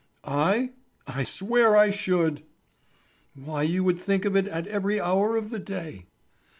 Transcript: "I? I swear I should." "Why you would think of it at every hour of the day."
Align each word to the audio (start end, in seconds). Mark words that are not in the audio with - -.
"I? 0.23 0.71
I 1.05 1.21
swear 1.21 1.77
I 1.77 1.91
should." 1.91 2.41
"Why 3.35 3.61
you 3.61 3.83
would 3.83 3.99
think 3.99 4.25
of 4.25 4.35
it 4.35 4.47
at 4.47 4.65
every 4.65 4.99
hour 4.99 5.37
of 5.37 5.51
the 5.51 5.59
day." 5.59 6.07